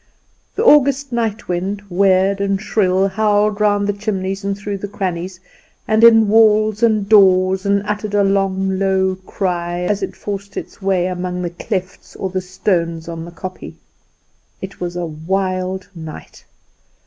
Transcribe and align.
The 0.55 0.63
August 0.63 1.11
night 1.11 1.47
wind, 1.47 1.83
weird 1.87 2.41
and 2.41 2.59
shrill, 2.59 3.07
howled 3.07 3.61
round 3.61 3.85
the 3.85 3.93
chimneys 3.93 4.43
and 4.43 4.57
through 4.57 4.79
the 4.79 4.87
crannies, 4.87 5.39
and 5.87 6.03
in 6.03 6.27
walls 6.27 6.81
and 6.81 7.07
doors, 7.07 7.67
and 7.67 7.83
uttered 7.85 8.15
a 8.15 8.23
long 8.23 8.79
low 8.79 9.13
cry 9.27 9.81
as 9.81 10.01
it 10.01 10.15
forced 10.15 10.57
its 10.57 10.81
way 10.81 11.05
among 11.05 11.43
the 11.43 11.51
clefts 11.51 12.15
of 12.15 12.33
the 12.33 12.41
stones 12.41 13.07
on 13.07 13.25
the 13.25 13.31
kopje. 13.31 13.75
It 14.59 14.79
was 14.81 14.95
a 14.95 15.05
wild 15.05 15.87
night. 15.93 16.45